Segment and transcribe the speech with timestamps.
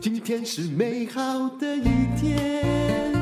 [0.00, 1.84] 今天是美好的一
[2.20, 3.14] 天。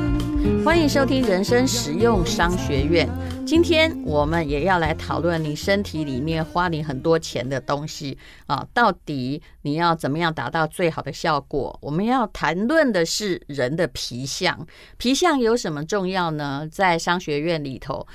[0.65, 3.07] 欢迎收听人生实用商学院。
[3.45, 11.77] 今天我们也要来讨论你身体里面花你很多钱的东西啊，到底你要怎么样达到最好的效果？
[11.83, 14.65] 我们要谈论的是人的皮相，
[14.97, 16.67] 皮相有什么重要呢？
[16.71, 18.07] 在商学院里头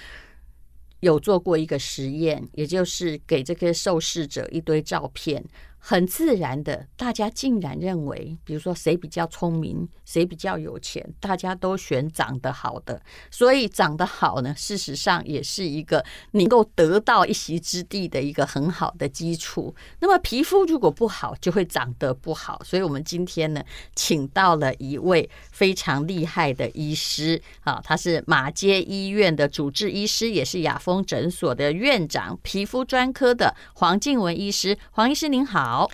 [1.02, 5.44] 有做过一个实验，也就是给这些受试者一堆照片。
[5.84, 13.02] 很自然的，大家竟然认为，比如说谁比较聪明，谁比较有钱，大家都选长得好的。
[13.32, 19.74] 所以长得好呢，事实上也是一个能够得到一席之地的一个很好的基础。
[19.98, 22.62] 那么皮肤如果不好，就会长得不好。
[22.64, 23.60] 所以我们今天呢，
[23.96, 34.78] 请到了一位非常厉害的医师啊，他是马街医院的主治医师，也是雅风诊所的院长，皮肤专科的黄静文医师。
[34.92, 35.71] 黄医师您好。
[35.72, 35.90] 好，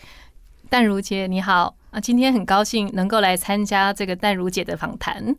[0.68, 2.00] 淡如姐你好啊！
[2.00, 5.32] 今天很高兴能够来参加这个淡如姐的访谈。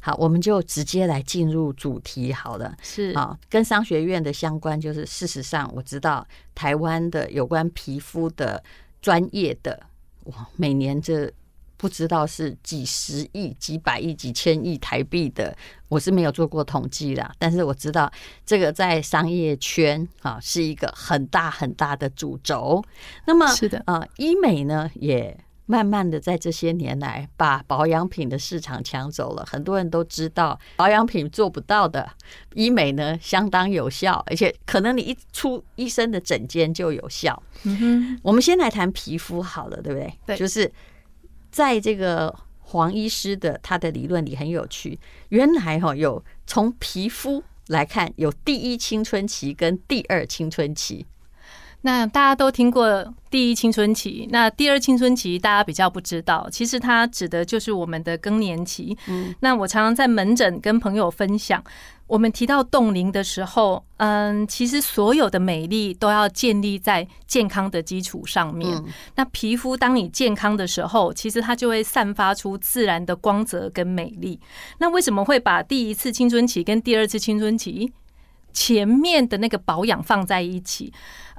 [0.00, 2.74] 好，我们就直接来进入主题好了。
[2.82, 8.60] 是啊，跟商学院的相关，就是事实上我知道台湾的有关皮肤的
[9.00, 9.80] 专业的
[10.24, 11.32] 哇，每年这。
[11.78, 15.54] 不知道是几十亿、几百亿、几千亿台币的，
[15.88, 17.30] 我是没有做过统计的。
[17.38, 18.10] 但是我知道
[18.46, 22.82] 这个在商业圈啊是一个很大很大的主轴。
[23.26, 29.44] 那么是的啊，医美呢也慢慢的在这些年来把保养品的市场抢走了。
[29.46, 32.08] 很多人都知道保养品做不到的，
[32.54, 37.42] 医美呢相当有效，而且可能你一出医生的诊间就有效。
[37.64, 40.18] 嗯哼，我们先来谈皮肤好了，对不对？
[40.24, 40.72] 对，就是。
[41.50, 44.98] 在这个黄医师的他的理论里很有趣，
[45.30, 51.06] 原来哈有从皮肤来看有第一青春期跟第二青春期。
[51.82, 58.96] 那大家都听过第一青春期，那第二青春期大家比较不知道，其实它指的就是我们的更年期。
[59.06, 61.62] 嗯，那我常常在门诊跟朋友分享。
[62.08, 68.80] 我们提到冻龄的时候，嗯，其实所有的美丽都要建立在健康的基础上面。
[69.16, 74.38] 那皮肤当你健康的时候，其实它就会散发出自然的光泽跟美丽。
[74.78, 77.92] 那为什么会把第一次青春期跟第二次青春期
[78.56, 80.90] 前面的那个保养放在一起？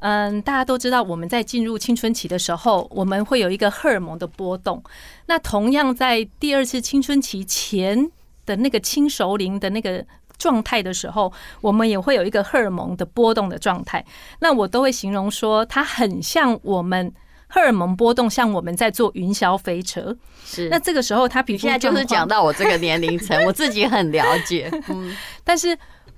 [0.01, 4.83] 嗯，大家都知道，我们在进入青春期的时候，我们会有一个荷尔蒙的波动。
[5.25, 8.11] 那同样在第二次青春期前
[8.45, 10.05] 的那个轻熟龄的那个。
[10.37, 14.05] 状态的时候，我们也会有一个荷尔蒙的波动的状态。
[14.37, 17.11] 那我都会形容说，它很像我们
[17.47, 20.15] 荷尔蒙波动，像我们在坐云霄飞车。
[20.45, 20.69] 是。
[20.69, 24.69] 那这个时候，他皮肤现在就是讲到我这个年龄层，我自己很了解。
[24.89, 25.11] 嗯。
[25.43, 25.75] 但是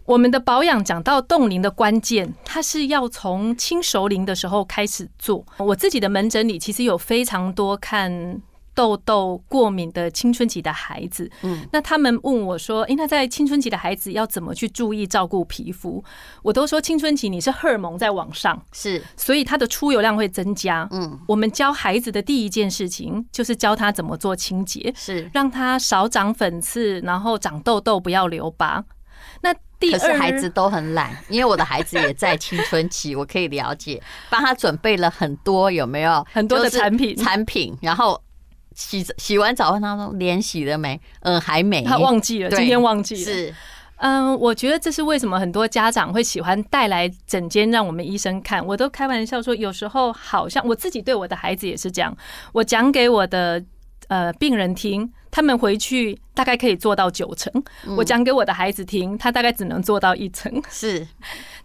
[0.10, 5.46] 我们的保养讲到冻龄的关键，它是要从轻熟龄的时候开始做。
[5.58, 8.42] 我自己的门诊里其实有非常多看。
[8.76, 16.02] 痘痘过敏的青春期的孩子，嗯，那他们问我说：“诶，那在青春期的孩子要怎么去注意照顾皮肤？”
[16.42, 20.88] 我都说：“青春期你是荷尔蒙在往上，是，所以它的出油量会增加。
[20.92, 28.86] 嗯，我们教孩子的第一件事情就是教他怎么做清洁，是让他少长粉刺，然后长痘痘不要留疤。
[29.42, 38.22] 那第二，可是孩子都很懒，因为我的孩子也在青春期， 我可以了解，帮他准备了很多有没有很多的产品产品，然后。
[38.76, 40.98] 洗洗完澡问他说，脸洗了没？
[41.22, 41.84] 嗯，还没。
[41.84, 43.22] 他忘记了，今天忘记了。
[43.22, 43.54] 是，
[43.98, 48.66] 嗯，我觉得这是为什么很多家长会喜欢带来整间让我们医生看。
[48.66, 52.16] 我都开玩笑说，有时候好像我自己对我的孩子也是这样。
[52.54, 53.62] 我讲给我的
[54.08, 57.52] 呃病人听，他们回去大概可以做到九成。
[57.98, 60.62] 我讲给我的孩子听，他大概只能做到一成。
[60.70, 61.08] 是。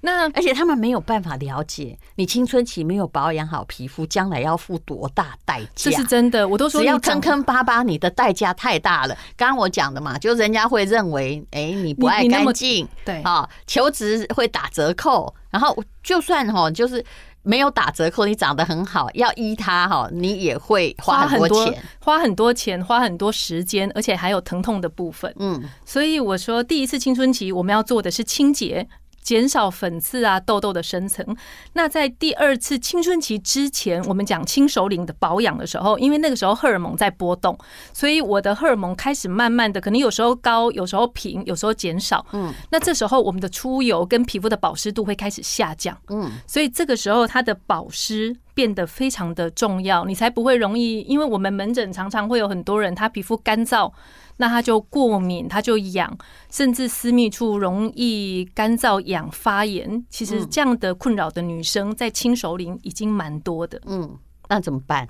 [0.00, 5.91] 那而且他们没有办法了解，你青春期没有保养好皮肤，将来要付多大代价？
[5.91, 9.16] 这是真的，我都说只要坑坑巴巴，你的代价太大了。
[9.34, 17.03] 刚刚我讲的嘛，就人家会认为，哎，你不爱干净，对啊，求职会打折扣，然后就算哈，就是
[17.44, 25.32] 没有打折扣，你长得很好，要依它哈，你也会花很多钱，花很多钱，花很多时间，而且还有疼痛的部分。
[25.38, 28.88] 嗯，所以我说，第一次青春期我们要做的是清洁。
[29.24, 31.36] 减少粉刺啊、痘痘的生成。
[31.72, 37.59] 那在第二次青春期之前，我们讲轻熟龄的保养的时候，因为那个时候荷尔蒙在波动，
[37.92, 42.24] 所以我的荷尔蒙开始慢慢的，可能有时候高，有时候平，有时候减少。
[42.32, 45.98] 嗯，那这时候我们的出油跟皮肤的保湿度会开始下降。
[46.10, 53.91] 嗯，所以这个时候它的保湿变得非常的重要，你才不会容易，因为我们门诊常常会有很多人，他皮肤干燥，
[54.36, 56.16] 那他就过敏，他就痒，
[56.51, 60.04] 甚至私密处容易干燥、痒、发炎。
[60.09, 63.81] 其实这样的困扰的女生在轻熟龄已经蛮多的。
[63.86, 65.09] 嗯，那怎么办？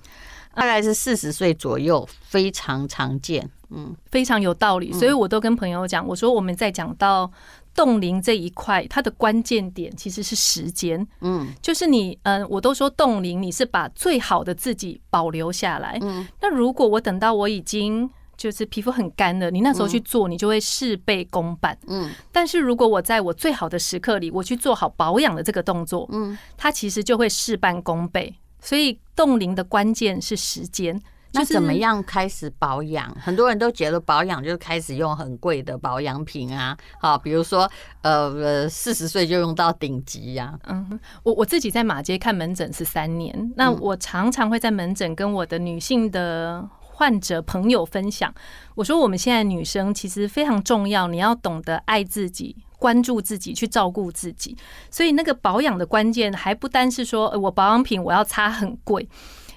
[0.54, 3.50] 大概是四十岁左右，非常常见。
[3.70, 4.92] 嗯，非常有道理。
[4.92, 7.30] 所以我都跟朋友讲，我说我们在讲到。
[7.76, 11.04] 冻龄这一块，它的关键点其实是时间。
[11.22, 15.98] 嗯，就是你，嗯，我都说冻龄，你是把最好的自己保留下来。
[16.00, 21.76] 嗯，那如果我等到我已经就是皮肤很干的，你那时候去做，你就会事倍功半。
[21.86, 28.34] 嗯，但是如果我在我最好的时刻里，我去做好保养的这个动作，嗯，它其实就会事半功倍。
[28.60, 31.00] 所以冻龄的关键是时间。
[31.36, 33.12] 那怎么样开始保养？
[33.20, 37.68] 很多人都觉得保养就是开始用很贵的保养品啊，好，比如说
[38.02, 40.56] 呃，四十岁就用到顶级呀。
[40.68, 46.64] 嗯，我我自己在马街看门诊是三年，那我常常会在门诊跟我的女性的
[46.94, 48.32] 患者朋友分享，
[48.74, 54.56] 我说我们现在女生其实非常重要，你要懂得爱自己、关注自己、去照顾自己。
[54.90, 59.08] 所以那个保养的关键还不单是说我保养品我要擦很贵。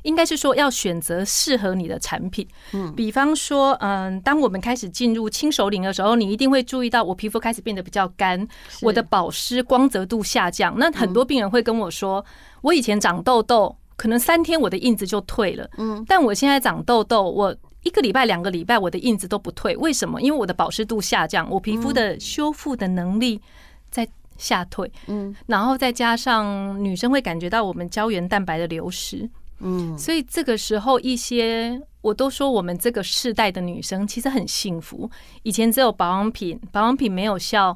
[0.04, 8.48] 应该是说要选择适合你的产品，嗯，比方说，嗯，当我们开始进入轻熟龄的时候，你一定会注意到我皮肤开始变得比较干，
[8.84, 10.74] 我的保湿光泽度下降。
[10.78, 12.24] 那很多病人会跟我说，
[12.62, 17.54] 我以前长痘痘，可能三天我的印子就退了，嗯，但我现在长痘痘，我
[17.84, 20.22] 一个礼拜、两个礼拜我的印子都不退，为什么？
[20.22, 23.42] 因为我的保湿度下降，我皮肤的修复的能力
[23.90, 24.08] 在
[24.38, 29.30] 下退，嗯，然后再加上女生会感觉到我们胶原蛋白的流失。
[29.60, 35.10] 嗯，所以这个时候，一些我都说，我们这个世代的女生其实很幸福。
[35.42, 37.76] 以前只有保养品，保养品没有效，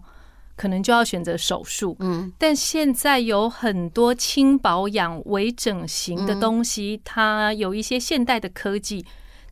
[0.61, 1.97] 可能就要选择手术。
[2.01, 9.03] 嗯，但现在有很多轻保养、微整形的东西，它有一些现代的科技。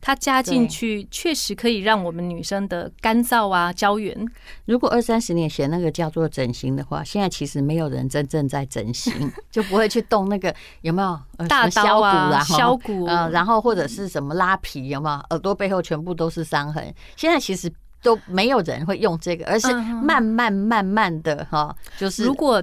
[0.02, 4.16] 它加进去确实可以让我们女生的干燥啊、胶原。
[4.64, 9.12] 如果二三十年前那个叫做整形的话，现在其实没有人真正在整形，
[9.52, 16.82] 就不会去动那个有没有大刀啊、削骨，呃，然后或者是什么拉皮，有没有耳朵背后全部都是伤痕？
[17.14, 17.70] 现在其实
[18.02, 22.62] 都没有人会用这个，而是慢慢慢慢的哈，就是如果。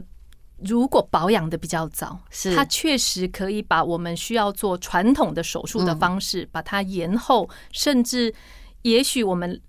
[0.65, 8.33] 如果保养的比较早，是它确实可以把我们需要做传统的手术的方式，把它延后，甚至
[8.81, 9.61] 也许我们。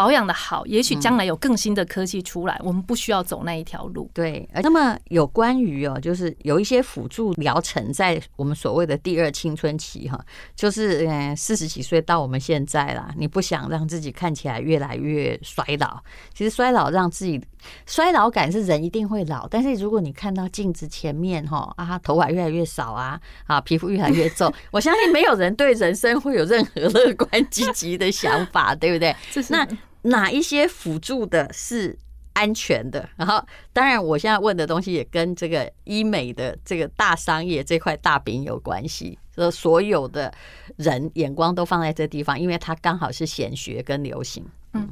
[0.00, 4.10] 保养的好，也许将来有更新的科技出来，我们不需要走那一条路。
[4.14, 10.18] 对，那么有关于哦，就是有一些辅助疗程，在我们所谓的第二青春期哈，
[10.56, 16.00] 就是嗯四十几岁到我们现在啦，你不想让自己看起来越来越衰老，
[16.32, 17.38] 其实衰老让自己
[17.84, 29.14] 衰老感是人一定会老，但是如果你看到镜子前面哈啊头发越来越少啊啊皮肤越来越皱， 我相信没有人对人生会有任何乐观积极的想法，对不对？
[29.50, 29.68] 那。
[30.02, 31.98] 哪一些辅助的是
[32.32, 33.08] 安全的？
[33.16, 39.18] 然后，当然，我现在问的东西也跟这个医美的这个大商业这块大饼有关系。
[39.34, 40.32] 说所有的
[40.76, 44.44] 人眼光都放在这地方，因为它刚好是显学跟流行。
[44.74, 44.88] 嗯。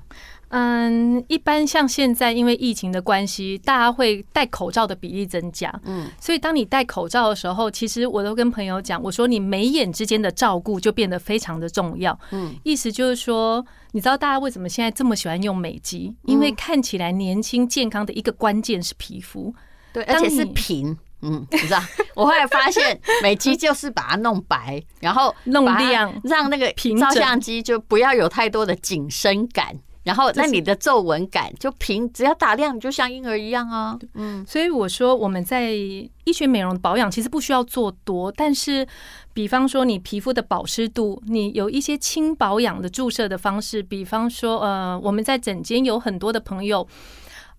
[0.51, 5.71] 嗯，一般像现在因为疫情的关系，大家会戴口罩的比例增加。
[5.85, 12.19] 嗯，所以当你戴口罩的时候，其实我都跟朋友讲，我说你眉眼之间的照顾就变得非常的重要。
[12.31, 16.17] 嗯，意思就是说，你知道大家为什么现在这么喜欢用美肌？
[16.23, 19.55] 因为看起来年轻健康的一个关键是皮肤，
[19.93, 20.97] 对，而且是平。
[21.23, 21.81] 嗯，你知道，
[22.15, 29.77] 我后来发现美肌就是把它弄白，然后弄亮，让那个照相机就不要有太多的紧身感。
[30.05, 33.99] 然后，那你的皱纹感就平，只要打亮，你就像婴儿一样啊。
[34.15, 38.87] 嗯，所以我说我们在医学美容的保养其实不需要做多，但是
[39.35, 46.89] 比方说你皮肤的保湿度，你有一些轻保养的注射的方式，比方说呃，我们在诊间有很多的朋友，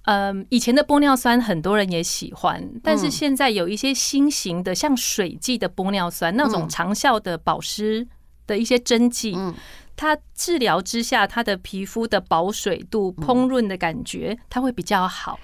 [0.03, 8.07] 嗯，以前的玻尿酸很多人也喜欢，但是现在有一些新型的像水剂的玻尿酸，那种长效的保湿
[8.47, 9.33] 的一些针剂。
[9.35, 9.53] 嗯。
[9.95, 15.37] 它治疗之下，它的皮肤的保水度、烹润的感觉，它会比较好，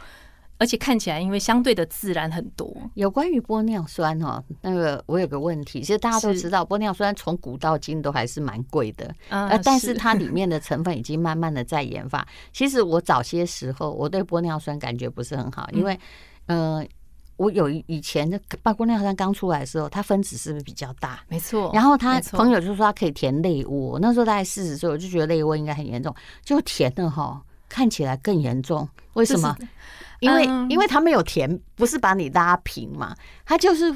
[0.57, 2.75] 而且看起来因为相对的自然很多。
[2.93, 12.25] 有关于玻尿酸哦，那个我有个问题，其实大家都知道，玻尿酸从古到今都还是蛮贵的，呃，但是它里面的成分已经慢慢的在研发。
[12.53, 15.99] 其实我早些时候我对玻尿酸感觉不是很好，因为
[16.47, 16.85] 呃。
[17.37, 21.21] 我有以前的玻尿酸刚出来的时候，它分子是不是比较大？
[21.27, 21.69] 没错。
[21.73, 28.87] 然后他朋友就说他可以填泪窝，那时候大概四十岁，我就觉得泪窝应该很严重，就填了哈，看起来更严重。
[29.13, 29.55] 为什么？
[30.19, 33.95] 因为因为它没有填，不是把你拉平嘛，它就是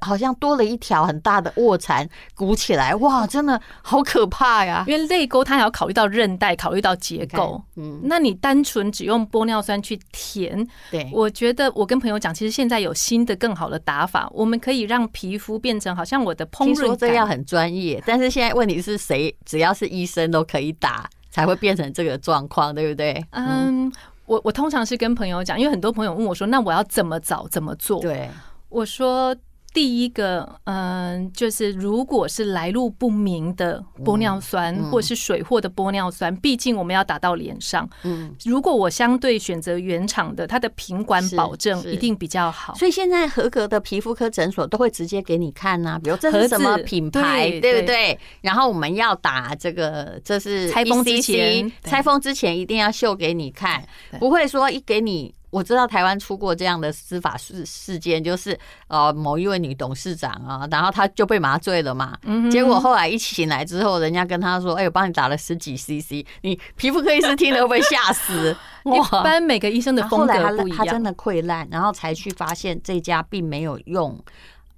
[0.00, 4.84] 好像多了一条很大的卧蚕鼓起来，哇，真的好可怕呀！
[4.88, 7.62] 因为泪沟它还要考虑到韧带，考虑到结构。
[7.76, 16.64] 嗯，那你单纯只用玻尿酸去填，对，我觉得我跟朋友讲，其实现在有新的更好的打法，我们可以让皮肤变成好像我的烹饪。
[16.66, 23.26] 听说这要很专业，但是现在问题是谁，只要是医生都可以打，才会变成这个状况，对不对？
[23.30, 23.92] 嗯，
[24.26, 28.00] 我我通常是跟朋友讲，因为很多朋友问我说，那我要怎么找，怎么做？
[28.00, 28.30] 对，
[28.68, 29.34] 我说。
[29.74, 37.88] 第一个，嗯，就是如果是来路不明的玻尿酸，或是水货的玻尿酸，毕竟我们要打到脸上。
[38.02, 42.74] 嗯，如果我相对选择原厂的，它的品管保证一定比较好。
[42.74, 48.18] 所以现在合格的皮肤科诊所都会直接给你看呐，比如这是什么品牌，对不对？
[48.42, 53.82] 然后我们要打这个，这是拆封之前，拆封之前一定要秀给你看，
[54.18, 55.34] 不会说一给你。
[55.52, 62.18] 我知道台湾出过这样的司法事事件，就是呃某一位女董事长啊，然后她就被麻醉了嘛，
[62.50, 68.56] 结果后来一醒来之后，人家跟她说：“哎，我帮你打了十几 CC。”你皮肤科医师听了会不会吓死？
[68.84, 74.18] 一般每个医生的风格不一样，他真的溃烂，然后才去发现这家并没有用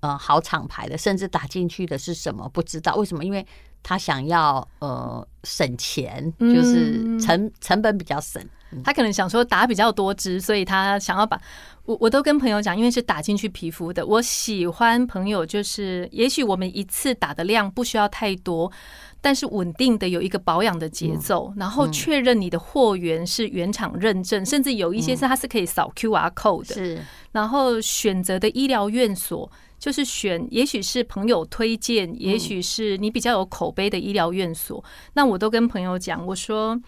[0.00, 3.24] 呃好厂牌的，甚至打进去的是什么不知道为什么？
[3.24, 3.46] 因为
[3.84, 8.42] 他想要呃省钱，就是成成本比较省。
[8.82, 11.40] 他可能想说打比较多支，所以他想要把
[11.84, 14.04] 我我都跟朋友讲，因为是打进去皮肤的。
[14.04, 18.72] 我喜欢朋友就是，也许我们一次打的量不需要太多，
[19.20, 26.74] 但是稳定的有一个保养的节奏，然后确认你的货源是原厂认证，甚至有一些是它是可以扫 QR code 的。
[26.74, 27.00] 是，
[27.30, 29.48] 然后选择的医疗院所
[29.84, 34.82] 就是选，也许是朋友推荐，也许是你比较有口碑的医疗院所。
[35.12, 36.80] 那我都跟朋友讲，我说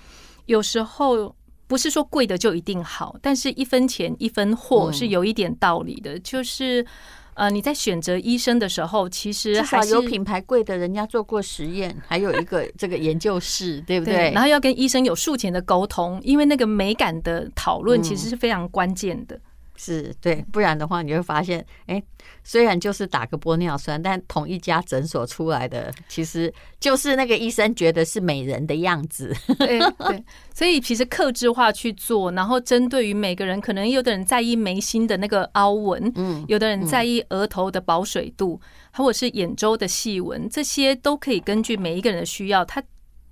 [0.46, 1.34] 有时候。
[1.68, 6.16] 不是说贵的就一定好，但是一分钱一分货是有一点道理的。
[6.20, 6.86] 就是
[7.34, 14.30] 呃，你在选择医生的时候，其实还是有品牌贵的，人家做过实验，还有一个这个研究室，对不对？
[14.30, 19.36] 然后要跟医生有术前的沟通，因为那个美感的讨论其实是非常关键的。
[19.76, 22.02] 是对，不然的话你会发现，哎，
[22.42, 29.35] 虽然就是打个玻尿酸，但同一家诊所出来的，其实就是那个医生觉得是美人的样子。
[29.59, 38.61] 对对，所以其实克制化去做，然后针对于每个人，可能有的人在意眉心的那个凹纹，嗯，有的人在意额头的保水度，
[38.92, 42.83] 或者是眼周的细纹，这些都可以根据每一个人的需要，他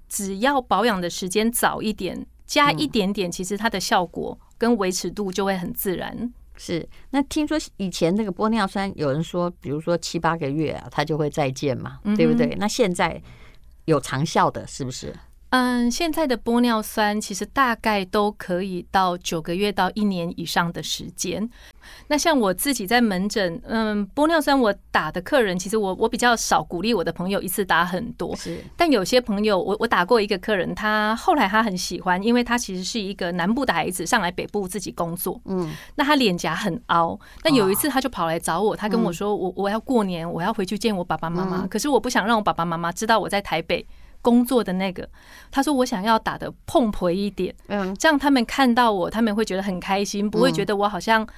[0.09, 4.39] 只要保养的时间早一点，加一点点，其实它的效果。
[4.59, 6.33] 跟维持度就会很自然。
[6.57, 12.55] 是，那听说以前那个玻尿酸，有人说，比如说七八个月啊，它就会再见嘛，对不对？
[12.59, 13.21] 那现在
[13.87, 15.13] 有长效的，是不是？
[15.51, 21.49] 嗯，现在的玻尿酸其实大概都可以到九个月到一年以上的时间。
[22.09, 28.35] 那像我自己在门诊，嗯，玻尿酸我打的客人，其实我我比较少鼓励我的朋友一次打很多。
[28.35, 35.41] 是，但有些朋友，我我打过一个客人，他后来他很喜欢，因为他其实是一个南部的孩子，上来北部自己工作。
[35.45, 43.87] 嗯，那他脸颊很凹，那有一次他就跑来找我，他跟我说，我我要过年，我要回去见我爸爸妈妈，可是我不想让我爸爸妈妈知道我在台北。
[44.25, 45.07] 工作的那个，
[45.51, 51.29] 他说我想要打的碰婆一点，嗯，这样他们看到我，他们会觉得很开心，不会觉得我好像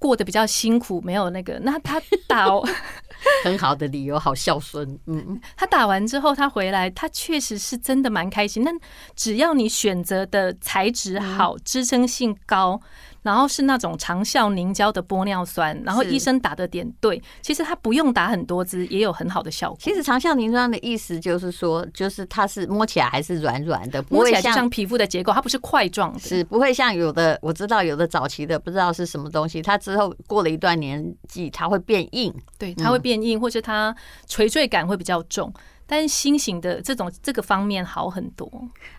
[0.00, 1.60] 过得比较辛苦，没有那个。
[1.62, 2.48] 那他打
[3.44, 8.64] 很好的理由，好孝顺，嗯， 他打完之后，他回来，他确实是真的蛮开心。
[8.64, 8.72] 那
[9.14, 12.80] 只要你选择的材质好，支撑性高。
[13.22, 19.78] 然后是那种长效凝胶的玻尿酸，然后医生打的点对，其实它不用打很多支，也有很好的效果。
[19.80, 33.94] 其实长效凝胶的意思就是说，就是它是摸起来还是软软的，摸起来就像皮肤的结构，它不是块状的，是不会像有的我知道有的早期的不知道是什么东西，它之后过了一段年纪，它会变硬，对，它会变硬，或者它
[34.26, 35.52] 垂坠感会比较重。
[35.90, 38.46] 但是新型的这种这个方面好很多。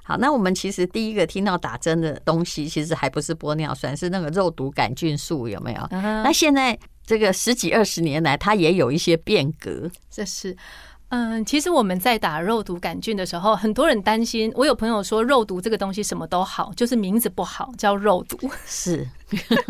[0.03, 5.87] 好，那我们其实第一个听到打针的东西，其实还不是玻尿酸，是那个肉毒杆菌素，有没有？
[5.91, 9.87] 那现在这个十几二十年来，它也有一些变革。
[10.09, 10.57] 这是，
[11.09, 14.51] 嗯，其实我们在打肉毒杆菌的时候，很多人担心。
[14.55, 18.49] 我有朋友说，肉毒这个东西什么都好，就是名字不好，叫肉毒。
[18.65, 19.07] 是，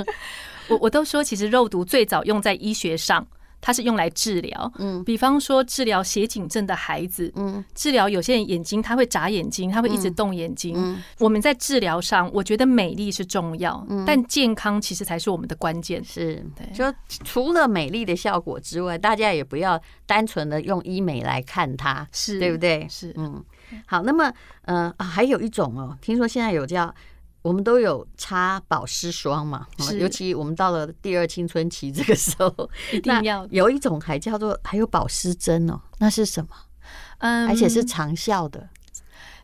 [0.69, 3.27] 我我都说，其实肉毒最早用在医学上。
[3.61, 10.73] 它是用来治疗，嗯，比方说治疗斜颈症的孩子，嗯，治疗有些人眼睛他会眨眼睛，他会一直动眼睛。
[10.77, 16.03] 嗯，我们在治疗上，我觉得美丽是重要，但健康其实才是我们的关键。
[16.03, 16.85] 是，对，就
[17.23, 22.87] 除了美丽的效果之外，大家也不要单纯的用医美来看它，是对不对？
[22.89, 23.43] 是，嗯，
[23.85, 26.93] 好，那么，呃，还有一种哦，听说现在有叫
[27.41, 29.65] 我们都有擦保湿霜嘛，
[29.99, 36.49] 尤其我们到了第二青春期这个时候， 一定要有一种还叫做还有保湿针哦，那是什么？
[37.19, 38.69] 嗯，而且是长效的。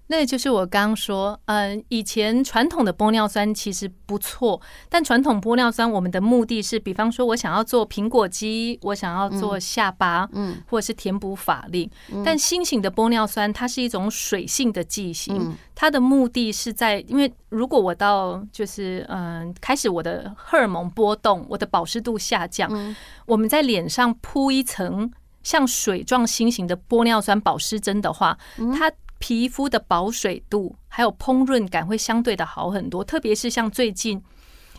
[0.07, 11.89] 那就是我刚刚说，嗯，以前传统的玻尿酸其实不错，但传统玻尿酸我们的目的是，比方说我想要做苹果肌，我想要做下巴，嗯，或者是填补法令。
[12.23, 22.95] 但新型的玻尿酸它是一种水性的剂型，它的目的是在，因为如果我到就是嗯开始我的荷尔蒙波动，我的保湿度下降，
[23.25, 28.37] 我们在脸上铺一层像水状新型的玻尿酸保湿针的话，
[28.77, 28.91] 它。
[29.27, 34.21] 皮肤的保水度还有烹润感会相对的好很多，特别是像最近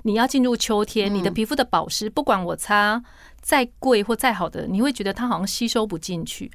[0.04, 3.02] 你要进入秋天，你的皮肤的保湿，不管我擦
[3.40, 6.48] 再贵或再好的，你会觉得它好像吸收不进去。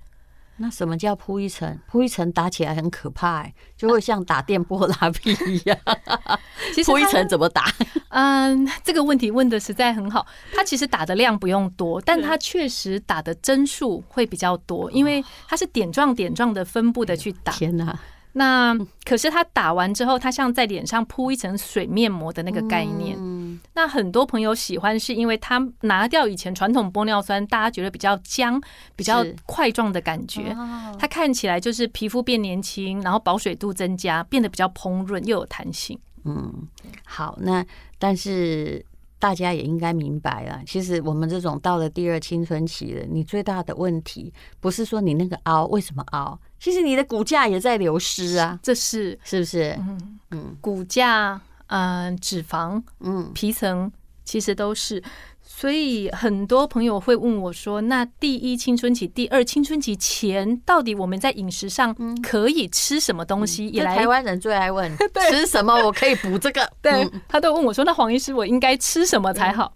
[0.62, 1.76] 那什么叫铺一层？
[1.88, 5.76] 铺一层打起来很可怕，欸，就会像打电波拉皮一样。
[6.72, 7.66] 其实铺一层怎么打？
[8.10, 10.26] 嗯，这个问题问的实在很好。
[10.54, 17.52] 它其实打的量不用多，但它确实打的针数会比较多，因为它是点状点状的分布的去打。
[17.52, 18.00] 天哪！
[18.34, 23.18] 那可是它打完之后，它像在脸上铺一层水面膜的那个概念。
[23.74, 28.62] 那很多朋友喜欢，是因为它拿掉以前传统玻尿酸，大家觉得比较僵、
[28.96, 30.56] 比较块状的感觉。
[31.00, 35.98] 它看起来就是皮肤变年轻，然后保水度增加，变得比较蓬润又有弹性。
[36.26, 36.68] 嗯，
[37.06, 37.66] 好，那
[37.98, 38.86] 但是。
[39.22, 49.78] 大家也应该明白了，其实我们这种到了第二青春期了，你最大的问题不是说你那个凹为什么凹，其实你的骨架也在流失啊，这是是不是？
[49.78, 51.40] 嗯嗯，骨架、
[51.72, 53.92] 嗯、呃、脂肪、嗯皮层，
[54.24, 55.02] 其实都是。
[55.44, 64.90] 所以很多朋友会问我说：“那第一青春期、第二青春期前，到底我们在饮食上可以吃什么东西？”也来台湾人最爱问
[65.30, 66.68] 吃什么，我可以补这个。
[66.82, 69.74] 对，他都问我说：“那黄医师，我应该吃什么才好？”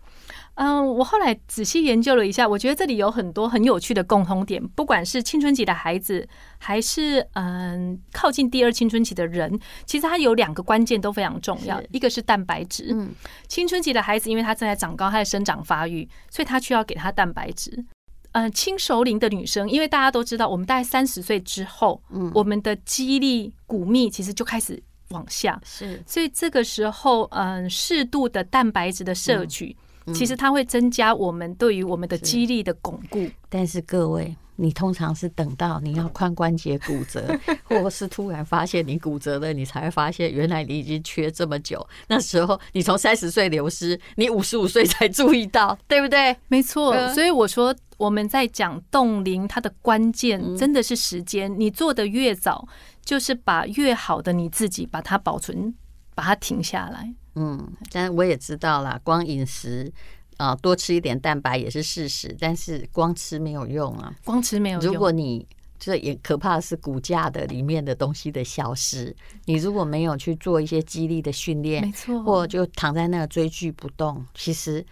[0.55, 4.65] 嗯，我后来仔细研究了一下，我觉得这里有很多很有趣的共通点。
[4.69, 11.81] 不管是青春期的孩子，还是嗯靠近第二青春期的人，其实他有两个关键都非常重要。
[11.91, 13.13] 一个是蛋白质，嗯，
[13.47, 17.85] 青春期的孩子因为他正在长高，他在生长发育，所以他需要给他蛋白质。
[18.31, 29.75] 嗯，轻熟龄的女生，因为大家都知道，我们大概三十岁之后，嗯，我们的肌力、骨密其实就开始往下，是，所以这个时候，嗯，适度的蛋白质的摄取。
[30.13, 37.23] 其实它会增加我们对于我们的肌力的巩固，但是各位，你通常是等到你要髋关节骨折，
[37.65, 41.85] 或是突然发现你骨折了，你才会发现原来你已经缺这么久。
[42.07, 46.35] 那时候你从三十岁流失，你五十五岁才注意到， 对不对？
[46.47, 46.95] 没错。
[47.13, 51.53] 所以我说我们在讲冻龄，它的关键真的是时间。
[51.59, 52.67] 你做的越早，
[53.03, 55.73] 就是把越好的你自己把它保存，
[56.15, 57.13] 把它停下来。
[57.35, 59.91] 嗯，但我也知道啦，光饮食
[60.37, 64.93] 啊、呃，多吃一点蛋白也是事实，但是光吃没有用啊，光吃没有用。
[64.93, 65.45] 如果你
[65.77, 74.83] 这也可怕的是骨架的里面的东西的消失，你如果没有去做一些激励的训练，没错，或就躺在那追剧不动，其实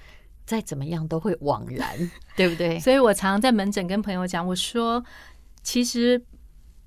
[0.46, 2.78] 再怎么样都会枉然， 对不对？
[2.82, 5.02] 所以我常常在门诊跟朋友讲，我说
[5.64, 6.22] 其实。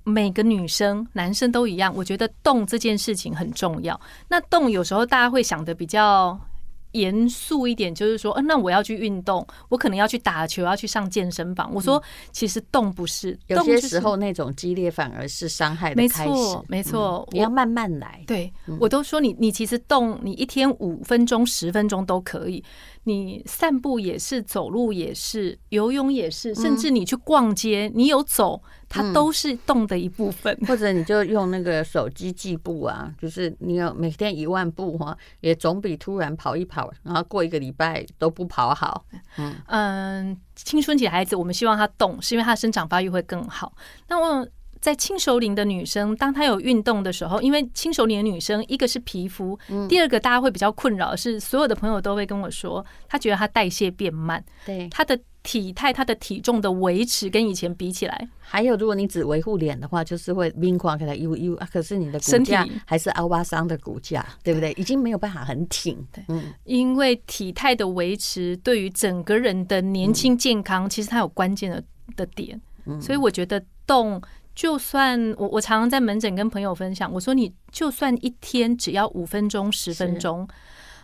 [0.08, 4.00] 每个女生、男生都一样，我觉得动这件事情很重要。
[4.28, 6.38] 那动有时候大家会想的比较
[6.92, 11.68] 严肃一点，就是说，嗯、呃，那我要去运动，我可能要去打球，要去上健身房。
[11.74, 16.30] 我说，其实动不是，有些时候那种激烈反而是伤害的开始。
[16.30, 18.22] 没错，没错，你要慢慢来。
[18.28, 22.62] 对，我都说你，你其实动，你一天五分钟、十分钟都可以。
[23.08, 30.52] 你散步也是，走路也是，游泳也是，甚至你去逛街，你有走，它都是动的一部分。
[30.62, 39.06] 嗯、或者你就用那个手机计步啊，就是你有每天一万步哈，也总比突然跑一跑，然后过一个礼拜都不跑好。
[39.38, 43.72] 嗯嗯，青春期的孩子，我们希望他动，是因为他的生长发育会更好。
[44.08, 44.44] 那我。
[44.86, 54.88] 在轻熟龄的女生，当她有运动的时候，因为轻熟龄的女生，一个是皮肤，第二个大家会比较困扰是，所有的朋友都会跟我说，她觉得她代谢变慢，对。
[54.88, 64.72] 她的体态、她的体重的维持跟以前比起来，还有如果你只维护脸的话，就是会面垮给她悠悠啊，可是你的骨架还是凹巴桑的骨架，对不对？
[64.74, 71.82] 已经没有办法很挺，对，嗯，因为体态的维持对于整个人的年轻健康，其实它有关键的
[72.14, 72.60] 的点，
[73.00, 74.22] 所以我觉得动。
[74.56, 80.48] 就算我我常常在门诊跟朋友分享，我说你就算一天只要五分钟十分钟，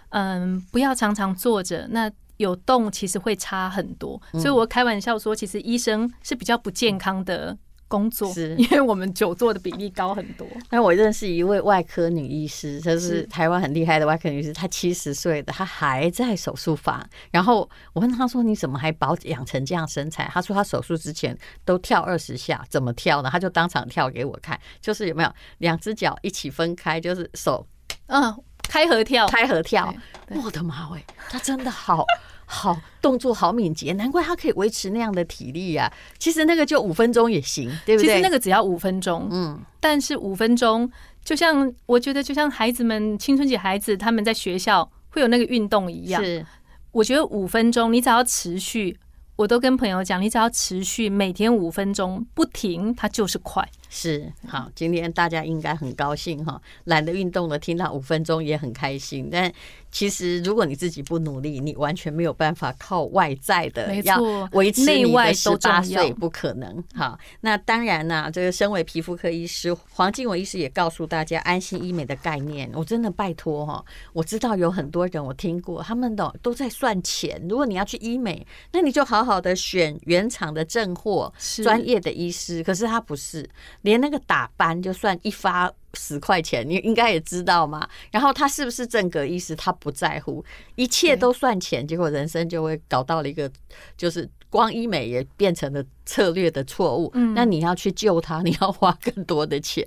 [0.09, 4.21] 嗯，不要常常坐着，那有动其实会差很多。
[4.33, 7.57] 所以我开玩笑说，其实医生是比较不健康的
[7.93, 10.47] 工作，是因为我们久坐的比例高很多。
[10.73, 17.07] 那我认识一位外科女医师，就是台湾很厉害的外科女医师，她七十岁的，她还在手术房。
[17.31, 27.67] 然后我问她说：“你怎么还保养成这样身材？”她说：“她手术之前都跳二十下，怎么跳呢？”她就当场跳给我看，就是有没有两只脚一起分开，就是手
[28.07, 28.35] 嗯
[28.67, 29.95] 开合跳，开合跳。
[30.31, 32.07] 我的妈喂，她真的好。
[32.53, 35.91] 好动作好敏捷，难怪他可以维持那样的体力啊！
[36.19, 38.09] 其实那个就五分钟也行，对不对？
[38.09, 40.91] 其实那个只要五分钟，嗯，但是五分钟
[41.25, 46.23] 就像我觉得，就像孩子们青春期孩子他们在学校会有那个运动一样。
[46.23, 46.45] 是，
[46.91, 48.99] 我觉得五分钟你只要持续，
[49.37, 53.67] 我都跟朋友讲，你只要持续每天五分钟不停，它就是快。
[53.95, 59.53] 是，好，今天大家应该很高兴哈，懒得运动的听到五分钟也很开心，但。
[59.93, 64.19] 其实，如果你自己不努力，你完全没有办法靠外在的要
[64.53, 66.83] 维持你的十八岁，不可能。
[66.95, 72.71] 好，那当然呢，这个身为皮肤科医师黄静文医师也告诉大家安心医美的概念。
[72.73, 77.39] 我真的拜托哈，我知道有很多人我听过，他们的都在算钱。
[77.47, 81.31] 如果你要去医美，那你就好好的选原厂的正货，
[81.63, 82.63] 专业的医师。
[82.63, 83.47] 可是他不是，
[83.83, 85.73] 连那个打斑就算一发。
[85.95, 87.87] 十块钱，你应该也知道嘛。
[88.11, 90.43] 然后他是不是正格意思，他不在乎，
[90.75, 93.53] 一切都算钱，结果人生就会搞到了一个，
[93.95, 95.83] 就是光医美也变成了。
[96.05, 99.85] 策略的错误，嗯，那你要去救他， 你要花更多的钱。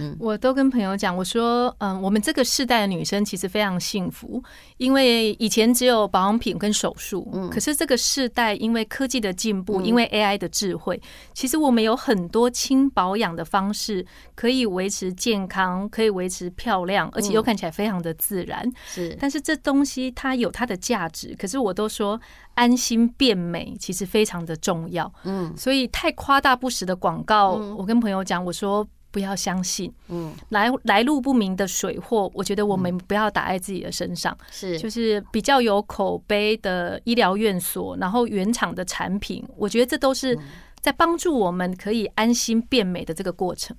[0.00, 4.42] 嗯，我都跟朋友讲，我说，嗯，我们这个世代的女生其实非常幸福，
[4.78, 11.00] 因为以前只有保养品跟手术，嗯，可是这个世代因为科技的进步，因为 AI 的智慧，
[11.32, 18.68] 其实我们有很多轻保养的方式可以维持健康，可以维持漂亮，而且又看起来非常的自然。
[18.84, 22.20] 是，但是这东西它有它的价值，可是我都说
[22.54, 25.12] 安心变美其实非常的重要。
[25.24, 25.56] 嗯。
[25.56, 29.92] 所以太夸大不实的广告，我跟朋友讲，我说不要相信。
[30.08, 34.36] 嗯，来来路不明的水货，我觉得我们不要打在自己的身上。
[34.50, 40.38] 是，就是比较有口碑的医疗院所，然后原厂的产品，我觉得这都是
[40.80, 43.76] 在帮助我们可以安心变美的这个过程。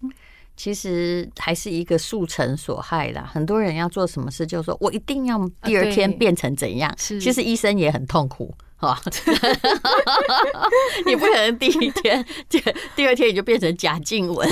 [0.56, 3.30] 其实还是一个速成所害啦。
[3.32, 6.94] 很多人要做什么事，就是说我一定要第二天变成怎样。
[6.98, 8.54] 其实医生也很痛苦。
[8.80, 8.94] 哦，
[11.06, 12.62] 你不可能第一天、第
[12.98, 14.46] 第二天你就变成贾静雯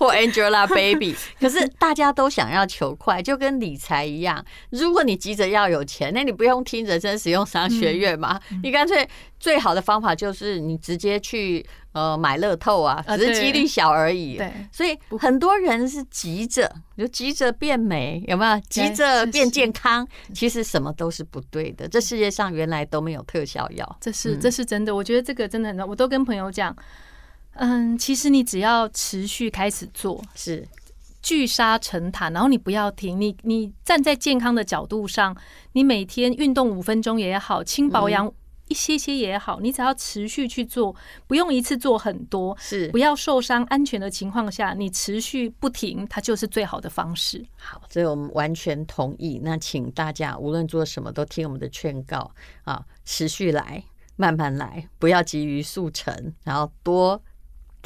[0.00, 1.14] 或 Angelababy。
[1.38, 4.44] 可是大家都想要求快，就跟理财一样。
[4.70, 8.40] 如果你急着要有钱，那你不用听人生实用商学院嘛？
[8.64, 11.64] 你干脆最好的方法就是你直接去。
[11.92, 14.36] 呃，买乐透啊，只是几率小而已。
[14.36, 18.60] 对，所以很多人是急着，就急着变美，有没有？
[18.68, 21.88] 急着变健康，其实什么都是不对的。
[21.88, 24.94] 这世界上原来都没有特效药，这是这是真的。
[24.94, 26.76] 我觉得这个真的很，我都跟朋友讲，
[27.54, 30.68] 嗯，其实你只要持续开始做，是
[31.22, 35.36] 聚沙成塔，然后你不要停，你你站在健康的角度上，
[35.72, 38.32] 你每天运动五分钟也好，轻保养。
[38.68, 40.94] 一些些也好，你只要持续去做，
[41.26, 47.44] 不用一次做很多，是不要受伤，安全的情况下，你持续不停，它就是最好的方式。
[47.56, 49.40] 好，所以我们完全同意。
[49.42, 52.30] 那请大家无论做什么，都听我们的劝告
[52.64, 53.82] 啊，持续来，
[54.16, 57.22] 慢慢来，不要急于速成，然后多。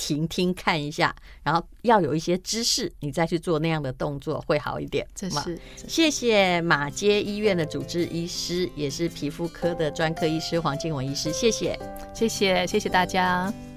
[0.05, 5.07] 听听看一下，然后要有一些知识，你再去做那样的动作会好一点。
[5.15, 11.79] 这是谢谢马街医院的主治医师，也是皮肤科的专科医师黄静文医师，谢谢，
[12.13, 13.72] 谢谢，谢谢大家。